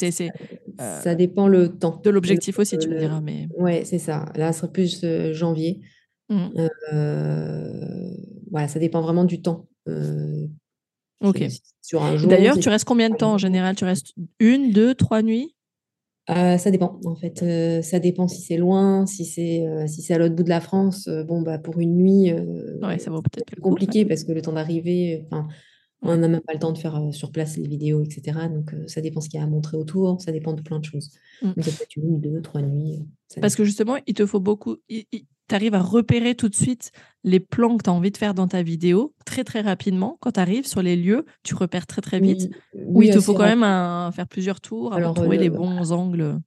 [0.81, 2.01] euh, ça dépend le temps.
[2.03, 3.21] De l'objectif aussi, tu me diras.
[3.21, 3.47] Mais...
[3.57, 4.25] Oui, c'est ça.
[4.35, 5.81] Là, ce serait plus euh, janvier.
[6.31, 6.69] Mmh.
[6.93, 8.09] Euh,
[8.49, 9.67] voilà, ça dépend vraiment du temps.
[11.21, 11.43] ok.
[11.81, 13.75] Sur un jour, D'ailleurs, tu restes combien de temps en général?
[13.75, 15.55] Tu restes une, deux, trois nuits?
[16.27, 17.83] Ça dépend, en fait.
[17.83, 21.09] ça dépend si c'est loin, si c'est si c'est à l'autre bout de la France.
[21.27, 24.53] bon, bah, pour une nuit, ouais, ça va peut-être plus compliqué parce que le temps
[24.53, 25.27] d'arriver,
[26.01, 28.47] on n'a même pas le temps de faire sur place les vidéos, etc.
[28.49, 30.85] Donc, ça dépend ce qu'il y a à montrer autour, ça dépend de plein de
[30.85, 31.11] choses.
[31.41, 31.51] Mmh.
[31.57, 32.99] ça peut être une, deux, trois nuits.
[33.41, 34.77] Parce que justement, il te faut beaucoup.
[35.51, 36.93] Tu arrives à repérer tout de suite
[37.25, 40.17] les plans que tu as envie de faire dans ta vidéo très, très rapidement.
[40.21, 42.49] Quand tu arrives sur les lieux, tu repères très, très vite.
[42.73, 46.39] Oui, il te faut quand même faire plusieurs tours avant de trouver les bons angles.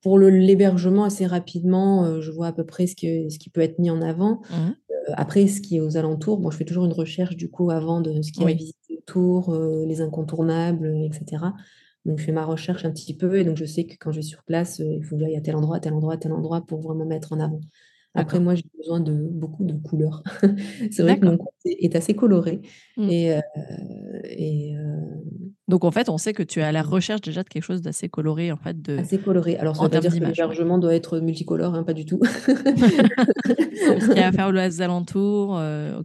[0.00, 3.78] Pour l'hébergement, assez rapidement, je vois à peu près ce, que, ce qui peut être
[3.78, 4.40] mis en avant.
[4.50, 4.72] Mmh
[5.12, 8.00] après, ce qui est aux alentours, bon, je fais toujours une recherche du coup avant
[8.00, 9.54] de ce qui est à visiter autour,
[9.86, 11.42] les incontournables, etc.
[12.06, 14.20] Donc, je fais ma recherche un petit peu et donc je sais que quand je
[14.20, 16.80] vais sur place, il faut que j'aille à tel endroit, tel endroit, tel endroit pour
[16.80, 17.60] vraiment mettre en avant.
[18.14, 20.22] Après, moi, j'ai besoin de beaucoup de couleurs.
[20.92, 22.60] c'est vrai que mon compte est assez coloré.
[22.96, 23.08] Mmh.
[23.10, 23.40] Et,
[24.26, 24.74] et
[25.66, 27.82] Donc, en fait, on sait que tu es à la recherche déjà de quelque chose
[27.82, 28.52] d'assez coloré.
[28.52, 28.98] En fait, de...
[28.98, 29.56] Assez coloré.
[29.56, 32.20] Alors, ça veut dire que l'hébergement doit être multicolore, hein, pas du tout.
[32.24, 35.60] Ce qu'il y a à faire aux alentours.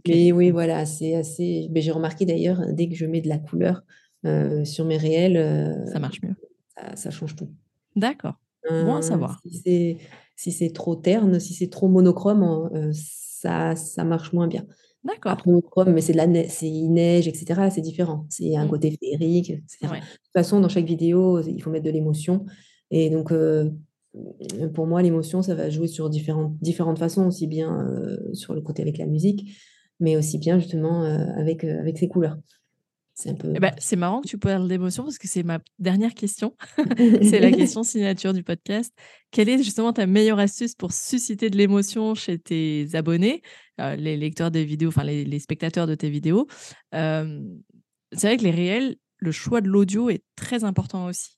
[0.08, 1.68] Mais oui, voilà, c'est assez.
[1.70, 3.82] Mais j'ai remarqué d'ailleurs, dès que je mets de la couleur
[4.64, 6.34] sur mes réels, ça marche mieux.
[6.94, 7.50] Ça, change tout.
[7.94, 8.34] D'accord.
[8.68, 9.40] Bon à savoir.
[9.42, 9.96] Si c'est
[10.40, 14.64] si c'est trop terne, si c'est trop monochrome, euh, ça, ça marche moins bien.
[15.04, 15.36] D'accord.
[15.44, 17.68] monochrome, mais c'est de la neige, c'est neige, etc.
[17.70, 18.24] C'est différent.
[18.30, 18.70] C'est un mmh.
[18.70, 19.78] côté féerique, etc.
[19.82, 22.46] De toute façon, dans chaque vidéo, il faut mettre de l'émotion.
[22.90, 23.68] Et donc, euh,
[24.72, 28.62] pour moi, l'émotion, ça va jouer sur différentes, différentes façons, aussi bien euh, sur le
[28.62, 29.46] côté avec la musique,
[30.00, 31.02] mais aussi bien justement
[31.36, 32.38] avec, avec ses couleurs.
[33.14, 36.54] C'est eh ben, c'est marrant que tu parles d'émotion parce que c'est ma dernière question.
[36.96, 38.94] c'est la question signature du podcast.
[39.30, 43.42] Quelle est justement ta meilleure astuce pour susciter de l'émotion chez tes abonnés,
[43.80, 46.46] euh, les lecteurs des vidéos, enfin les, spectateurs de tes vidéos?
[46.94, 47.42] Euh,
[48.12, 51.36] C'est vrai que les réels, le choix de l'audio est très important aussi.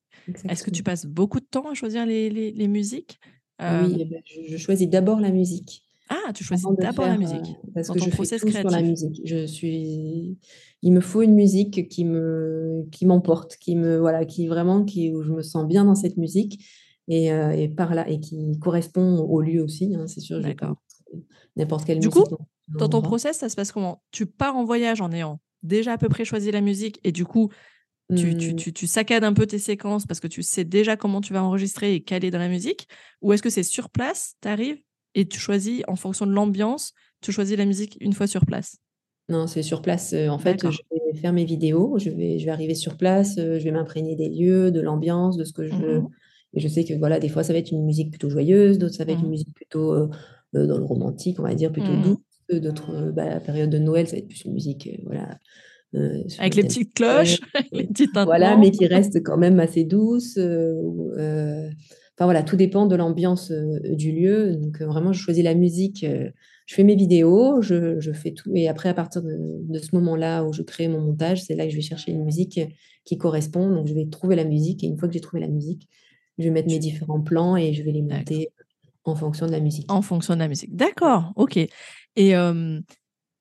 [0.48, 3.18] Est-ce que tu passes beaucoup de temps à choisir les, les, musiques?
[3.60, 5.82] Oui, euh, eh ben, je, choisis d'abord la musique.
[6.26, 7.56] Ah, tu choisis d'abord la musique.
[7.74, 9.20] parce que je fais tout sur la musique.
[9.24, 10.36] Je suis
[10.82, 15.12] il me faut une musique qui me qui m'emporte, qui me voilà, qui vraiment qui
[15.12, 16.64] où je me sens bien dans cette musique.
[17.08, 19.94] et, et, par là et qui correspond au lieu aussi.
[19.94, 20.76] Hein, c'est sûr, d'accord.
[21.56, 22.24] N'importe quelle du coup,
[22.68, 24.02] dans ton process, ça se passe comment?
[24.10, 27.24] Tu pars en voyage en ayant déjà à peu près choisi la musique et du
[27.24, 27.50] coup,
[28.14, 28.56] tu, tu, mmh.
[28.56, 31.42] tu, tu, saccades un peu tes séquences parce que tu sais déjà comment tu vas
[31.42, 32.88] enregistrer et caler dans la musique?
[33.22, 34.80] Ou est-ce que c'est sur place, tu arrives
[35.14, 38.78] et tu choisis en fonction de l'ambiance, tu choisis la musique une fois sur place
[39.28, 40.14] Non, c'est sur place.
[40.14, 43.62] En fait, je vais faire mes vidéos, je vais, je vais arriver sur place, je
[43.62, 46.00] vais m'imprégner des lieux, de l'ambiance, de ce que je veux.
[46.00, 46.08] Mmh
[46.54, 48.92] et je sais que voilà, des fois, ça va être une musique plutôt joyeuse, d'autres,
[48.92, 50.08] ça va être une mmh musique plutôt euh,
[50.52, 52.60] dans le romantique, on va dire, plutôt douce.
[52.60, 55.38] D'autres, bah, la période de Noël, ça va être plus une musique, voilà,
[55.94, 57.38] euh, avec les petites cloches,
[57.72, 60.36] les petites Voilà, mais qui reste quand même assez douce.
[60.38, 60.74] Euh,
[61.18, 61.68] euh,
[62.16, 64.56] enfin voilà, tout dépend de l'ambiance du lieu.
[64.56, 66.06] Donc vraiment, je choisis la musique,
[66.66, 68.50] je fais mes vidéos, je, je, fais tout.
[68.54, 71.64] Et après, à partir de, de ce moment-là où je crée mon montage, c'est là
[71.64, 72.60] que je vais chercher une musique
[73.04, 73.68] qui correspond.
[73.70, 74.84] Donc je vais trouver la musique.
[74.84, 75.88] Et une fois que j'ai trouvé la musique,
[76.38, 78.48] je vais mettre mes différents plans et je vais les monter
[79.04, 79.90] en fonction de la musique.
[79.90, 80.74] En fonction de la musique.
[80.74, 81.56] D'accord, ok.
[82.16, 82.34] Et,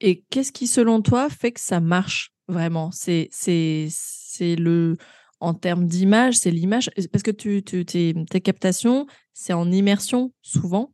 [0.01, 2.89] et qu'est-ce qui, selon toi, fait que ça marche vraiment?
[2.91, 3.29] C'est
[4.41, 4.97] le,
[5.41, 10.31] en termes d'image, c'est l'image, parce que tu, tu, tes, tes captations, c'est en immersion
[10.41, 10.93] souvent.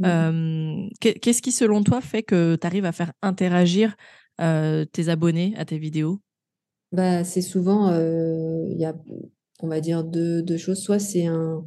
[0.00, 0.88] Mmh.
[1.00, 3.94] qu'est-ce qui, selon toi, fait que tu arrives à faire interagir
[4.38, 6.20] tes abonnés à tes vidéos?
[6.90, 8.94] Bah, C'est souvent, il y a,
[9.60, 10.82] on va dire, deux, deux choses.
[10.82, 11.64] Soit c'est un,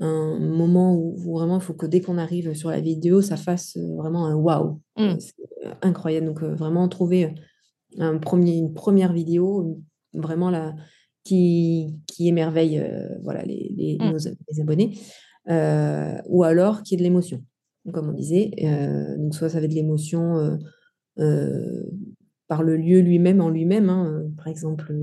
[0.00, 3.76] un moment où, vraiment il faut que dès qu'on arrive sur la vidéo, ça fasse
[3.76, 4.80] vraiment un waouh.
[4.98, 5.14] Mmh.
[5.82, 6.26] incroyable.
[6.26, 7.32] Donc, vraiment trouver
[7.98, 9.80] un premier, une première vidéo
[10.14, 10.74] vraiment là,
[11.24, 14.10] qui, qui émerveille euh, voilà, les, les, mmh.
[14.10, 14.98] nos, abonnés,
[15.48, 17.42] euh, ou alors qui est de l'émotion,
[17.92, 18.50] comme on disait.
[18.64, 20.58] Euh, donc soit ça va être de l'émotion
[22.48, 23.88] par le lieu lui-même, en lui-même.
[23.88, 24.94] Hein, par exemple,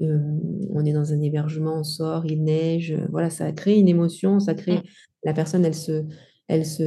[0.00, 4.54] on est dans un hébergement, on sort, il neige, voilà, ça crée une émotion, ça
[4.54, 4.78] crée...
[4.78, 4.82] Mmh.
[5.26, 6.04] La personne, elle se,
[6.48, 6.82] elle se,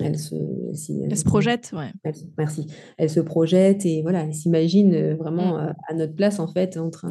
[0.00, 1.92] elle se, elle se projette, ouais.
[2.38, 2.66] merci.
[2.98, 5.60] Elle se projette et voilà, elle s'imagine euh, vraiment mmh.
[5.60, 7.10] euh, à notre place en fait, en train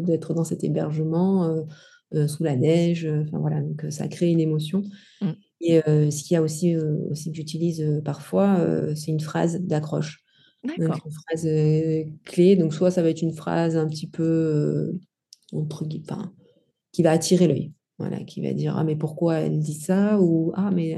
[0.00, 1.64] d'être dans cet hébergement
[2.14, 3.06] euh, sous la neige.
[3.06, 4.82] Enfin voilà, donc ça crée une émotion.
[5.20, 5.30] Mmh.
[5.60, 6.76] Et ce qu'il y a aussi,
[7.10, 10.22] aussi que j'utilise parfois, c'est une phrase d'accroche.
[10.64, 11.48] Donc une phrase
[12.24, 12.54] clé.
[12.54, 14.96] Donc soit ça va être une phrase un petit peu
[15.52, 16.28] entre guillemets,
[16.92, 17.72] qui va attirer l'œil.
[17.98, 20.20] Voilà, qui va dire ah mais pourquoi elle dit ça?
[20.20, 20.96] ou ah mais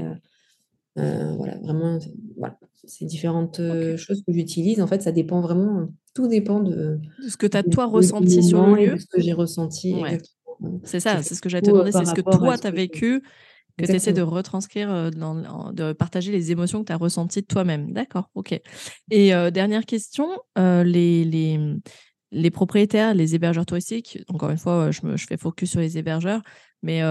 [0.97, 1.99] euh, voilà, vraiment,
[2.37, 2.57] voilà.
[2.83, 3.61] C'est différentes
[3.97, 4.81] choses que j'utilise.
[4.81, 8.41] En fait, ça dépend vraiment, tout dépend de, de ce que tu as toi ressenti
[8.41, 8.97] sur le lieu.
[8.97, 9.95] ce que j'ai ressenti.
[10.83, 13.23] C'est ça, c'est ce que j'allais te demander, c'est ce que toi tu as vécu,
[13.77, 17.93] que tu essaies de retranscrire, de partager les émotions que tu as ressenties de toi-même.
[17.93, 18.59] D'accord, ok.
[19.11, 20.27] Et dernière question,
[20.57, 21.59] les, les,
[22.31, 25.97] les, propriétaires, les hébergeurs touristiques, encore une fois, je, me, je fais focus sur les
[25.97, 26.41] hébergeurs,
[26.81, 27.01] mais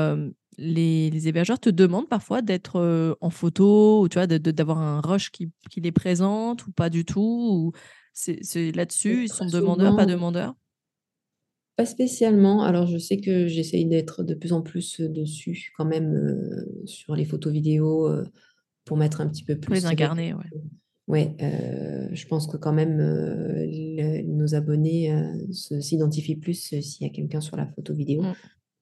[0.61, 5.51] les, hébergeurs te demandent parfois d'être en photo ou tu vois, d'avoir un rush qui,
[5.77, 7.73] les présente ou pas du tout ou
[8.13, 10.55] c'est là-dessus, ils sont demandeurs, pas demandeurs?
[11.77, 12.63] Pas spécialement.
[12.63, 17.25] Alors, je sais que j'essaye d'être de plus en plus dessus quand même sur les
[17.25, 18.11] photos vidéos
[18.85, 19.75] pour mettre un petit peu plus.
[19.75, 20.45] Les incarner, ouais.
[21.09, 21.35] Ouais,
[22.13, 22.99] je pense que quand même
[24.27, 25.13] nos abonnés
[25.51, 28.23] s'identifient plus s'il y a quelqu'un sur la photo vidéo.
[28.23, 28.35] Mmh.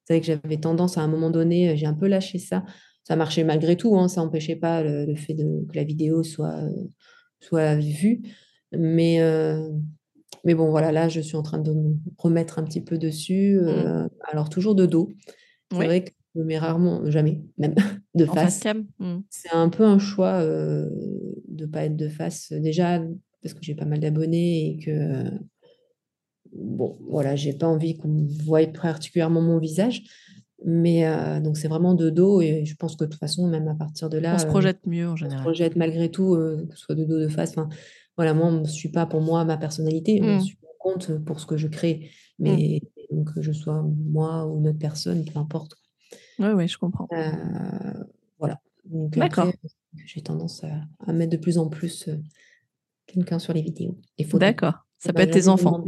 [0.08, 2.64] C'est vrai que j'avais tendance à un moment donné, j'ai un peu lâché ça.
[3.04, 6.62] Ça marchait malgré tout, hein, ça n'empêchait pas le, fait de, que la vidéo soit,
[7.40, 8.22] soit vue.
[8.72, 9.20] Mais,
[10.46, 13.60] mais bon, voilà, là, je suis en train de me remettre un petit peu dessus.
[13.60, 14.08] Mmh.
[14.32, 15.10] Alors, toujours de dos.
[15.70, 17.74] C'est vrai que je mets rarement, jamais, même
[18.14, 18.64] de face.
[18.98, 19.18] Mmh.
[19.28, 20.90] C'est un peu un choix de
[21.48, 22.50] ne pas être de face.
[22.50, 23.02] Déjà,
[23.42, 25.30] parce que j'ai pas mal d'abonnés et que
[26.52, 30.04] bon, voilà, j'ai pas envie qu'on voie particulièrement mon visage.
[30.64, 32.40] Mais euh, donc, c'est vraiment de dos.
[32.40, 34.34] Et je pense que de toute façon, même à partir de là.
[34.34, 35.38] On se projette mieux en général.
[35.38, 37.50] On se projette malgré tout, euh, que ce soit de dos, de face.
[37.50, 37.68] Enfin,
[38.16, 40.20] voilà, moi, je ne suis pas pour moi ma personnalité.
[40.22, 40.40] Je mmh.
[40.40, 42.10] suis compte pour ce que je crée.
[42.40, 42.80] Mais
[43.12, 43.24] mmh.
[43.24, 45.76] que je sois moi ou une autre personne, peu importe.
[46.38, 47.08] Oui, oui, je comprends.
[47.12, 48.04] Euh,
[48.38, 48.60] voilà.
[48.84, 49.52] D'accord.
[50.06, 50.68] J'ai tendance à,
[51.06, 52.08] à, mettre de plus en plus
[53.06, 53.98] quelqu'un sur les vidéos.
[54.34, 54.87] D'accord.
[54.98, 55.84] Ça peut être tes enfants.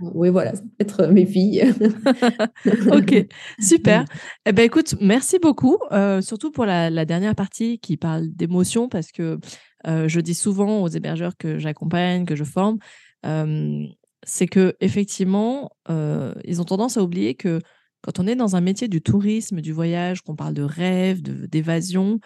[0.00, 1.72] oui, voilà, ça peut être mes filles.
[2.92, 3.26] ok,
[3.60, 4.04] super.
[4.46, 9.12] Eh ben, écoute, merci beaucoup, euh, surtout pour la, dernière partie qui parle d'émotion, parce
[9.12, 9.38] que
[9.86, 12.78] euh, je dis souvent aux hébergeurs que j'accompagne, que je forme,
[13.24, 13.86] euh,
[14.24, 17.60] c'est que effectivement, ils ont tendance à oublier que
[18.02, 22.18] quand on est dans un métier du tourisme, du voyage, qu'on parle de rêve, d'évasion,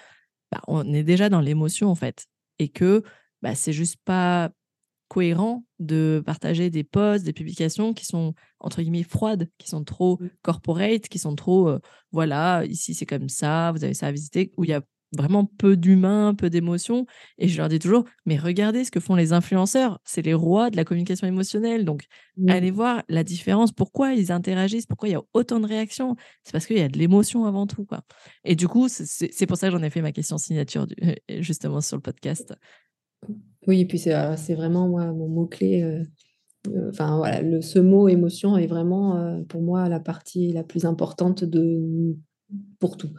[0.50, 2.26] bah, on est déjà dans l'émotion en fait,
[2.58, 3.02] et que
[3.42, 4.50] bah, c'est juste pas
[5.10, 10.18] cohérent de partager des posts, des publications qui sont entre guillemets froides, qui sont trop
[10.20, 10.30] mmh.
[10.42, 11.80] corporate, qui sont trop euh,
[12.12, 15.44] voilà, ici c'est comme ça, vous avez ça à visiter, où il y a vraiment
[15.44, 17.06] peu d'humains, peu d'émotions.
[17.38, 19.98] Et je leur dis toujours, mais regardez ce que font les influenceurs.
[20.04, 21.84] C'est les rois de la communication émotionnelle.
[21.84, 22.04] Donc,
[22.48, 23.72] allez voir la différence.
[23.72, 26.88] Pourquoi ils interagissent Pourquoi il y a autant de réactions C'est parce qu'il y a
[26.88, 27.84] de l'émotion avant tout.
[27.84, 28.02] Quoi.
[28.44, 30.86] Et du coup, c'est pour ça que j'en ai fait ma question signature,
[31.40, 32.54] justement, sur le podcast.
[33.66, 35.82] Oui, et puis c'est vraiment moi, mon mot-clé.
[35.82, 36.02] Euh,
[36.68, 40.62] euh, enfin, voilà, le, ce mot émotion est vraiment, euh, pour moi, la partie la
[40.64, 42.16] plus importante de,
[42.78, 43.10] pour tout.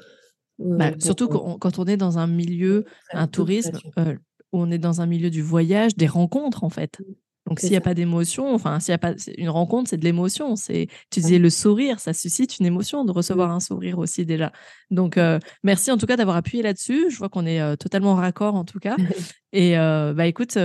[0.59, 5.07] Bah, surtout quand on est dans un milieu, un tourisme, où on est dans un
[5.07, 6.99] milieu du voyage, des rencontres en fait.
[7.47, 10.03] Donc s'il n'y a pas d'émotion, enfin s'il y a pas une rencontre, c'est de
[10.03, 10.55] l'émotion.
[10.55, 13.55] C'est tu disais le sourire, ça suscite une émotion de recevoir mmh.
[13.55, 14.51] un sourire aussi déjà.
[14.91, 15.19] Donc
[15.63, 17.09] merci en tout cas d'avoir appuyé là-dessus.
[17.09, 18.95] Je vois qu'on est totalement raccord en tout cas.
[19.53, 20.57] Et bah écoute,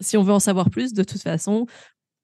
[0.00, 1.66] si on veut en savoir plus, de toute façon,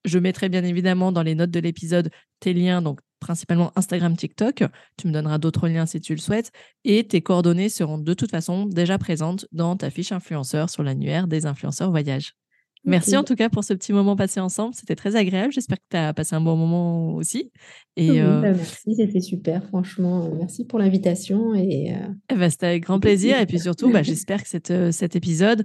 [0.05, 4.65] je mettrai bien évidemment dans les notes de l'épisode tes liens, donc principalement Instagram, TikTok.
[4.97, 6.51] Tu me donneras d'autres liens si tu le souhaites.
[6.85, 11.27] Et tes coordonnées seront de toute façon déjà présentes dans ta fiche influenceur sur l'annuaire
[11.27, 12.35] des influenceurs voyage.
[12.85, 14.75] Merci en tout cas pour ce petit moment passé ensemble.
[14.75, 15.53] C'était très agréable.
[15.53, 17.53] J'espère que tu as passé un bon moment aussi.
[18.01, 19.63] Et euh, bah, merci, c'était super.
[19.65, 21.55] Franchement, merci pour l'invitation.
[21.55, 23.39] Et, euh, eh ben, c'était avec grand plaisir.
[23.39, 25.65] Et puis surtout, bah, j'espère que cette, euh, cet épisode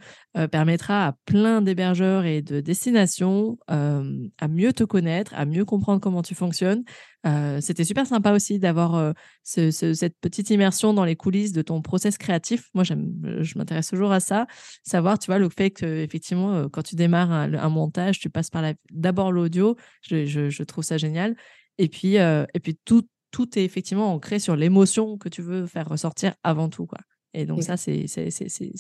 [0.52, 6.22] permettra à plein d'hébergeurs et de destinations à mieux te connaître, à mieux comprendre comment
[6.22, 6.84] tu fonctionnes,
[7.26, 9.12] euh, c'était super sympa aussi d'avoir euh,
[9.44, 12.70] cette petite immersion dans les coulisses de ton process créatif.
[12.74, 14.46] Moi, je m'intéresse toujours à ça.
[14.84, 18.50] Savoir, tu vois, le fait que, effectivement, euh, quand tu démarres un, montage, tu passes
[18.50, 19.76] par d'abord l'audio.
[20.04, 21.36] Je, trouve ça génial.
[21.78, 25.90] Et puis, et puis tout, tout est effectivement ancré sur l'émotion que tu veux faire
[25.90, 26.86] ressortir avant tout.
[26.86, 27.00] Quoi.
[27.34, 28.06] Et donc, ça, c'est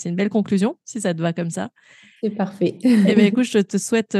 [0.05, 1.71] une belle conclusion, si ça te va comme ça.
[2.23, 2.77] C'est parfait.
[2.83, 4.17] et eh bien, écoute, je te souhaite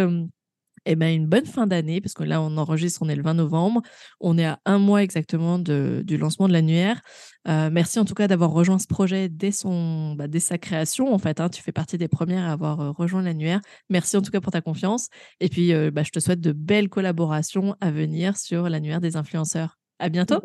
[0.86, 3.36] eh ben, une bonne fin d'année, parce que là, on enregistre, on est le 20
[3.36, 3.82] novembre.
[4.20, 7.02] On est à un mois exactement du lancement de l'annuaire.
[7.48, 11.14] Euh, merci en tout cas d'avoir rejoint ce projet dès, son, bah, dès sa création.
[11.14, 11.50] En fait, hein.
[11.50, 13.62] tu fais partie des premières à avoir euh, rejoint l'annuaire.
[13.90, 15.10] Merci en tout cas pour ta confiance.
[15.40, 19.16] Et puis, euh, bah, je te souhaite de belles collaborations à venir sur l'annuaire des
[19.16, 19.78] influenceurs.
[20.00, 20.42] À bientôt.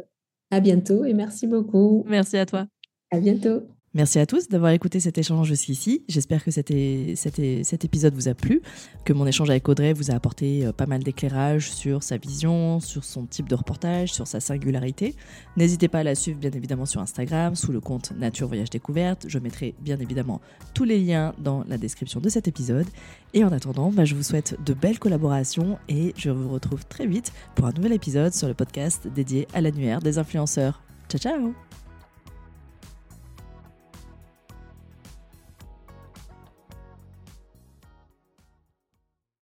[0.51, 2.05] À bientôt et merci beaucoup.
[2.07, 2.67] Merci à toi.
[3.11, 3.80] À bientôt.
[3.93, 6.05] Merci à tous d'avoir écouté cet échange jusqu'ici.
[6.09, 8.63] J'espère que cet, épisode vous a plu,
[9.05, 12.79] que mon échange avec Audrey vous a apporté euh, pas mal d'éclairage sur sa vision,
[12.79, 15.17] sur son type de reportage, sur sa singularité.
[15.57, 19.25] N'hésitez pas à la suivre bien évidemment sur Instagram sous le compte Nature Voyage Découverte.
[19.27, 20.41] Je mettrai bien évidemment
[20.73, 22.87] tous les liens dans la description de cet épisode.
[23.35, 27.09] Et en attendant, bah, je vous souhaite de belles collaborations et je vous retrouve très
[27.09, 30.81] vite pour un nouvel épisode sur le podcast dédié à l'annuaire des influenceurs.
[31.09, 31.80] Ciao ciao